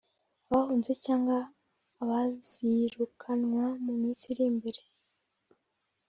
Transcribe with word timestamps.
abahunze 0.51 0.91
cyangwa 1.05 1.37
abazirukanwa 2.01 3.65
mu 3.83 3.93
minsi 4.01 4.23
iri 4.31 4.43
imbere 4.51 4.81